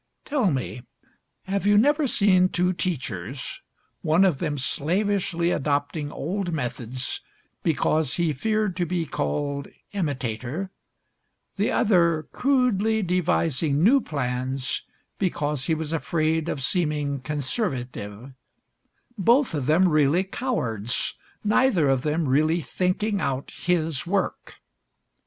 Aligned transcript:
Tell 0.25 0.49
me, 0.49 0.81
have 1.43 1.67
you 1.67 1.77
never 1.77 2.07
seen 2.07 2.49
two 2.49 2.73
teachers, 2.73 3.61
one 4.01 4.25
of 4.25 4.39
them 4.39 4.57
slavishly 4.57 5.51
adopting 5.51 6.11
old 6.11 6.51
methods 6.51 7.21
because 7.61 8.15
he 8.15 8.33
feared 8.33 8.75
to 8.77 8.87
be 8.87 9.05
called 9.05 9.67
"imitator," 9.91 10.71
the 11.55 11.69
other 11.71 12.23
crudely 12.31 13.03
devising 13.03 13.83
new 13.83 14.01
plans 14.01 14.81
because 15.19 15.65
he 15.65 15.75
was 15.75 15.93
afraid 15.93 16.49
of 16.49 16.63
seeming 16.63 17.19
conservative, 17.19 18.33
both 19.19 19.53
of 19.53 19.67
them 19.67 19.87
really 19.87 20.23
cowards, 20.23 21.13
neither 21.43 21.89
of 21.89 22.01
them 22.01 22.27
really 22.27 22.59
thinking 22.59 23.21
out 23.21 23.51
his 23.51 24.07
work? 24.07 24.55